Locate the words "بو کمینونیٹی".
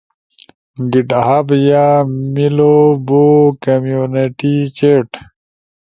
3.07-4.53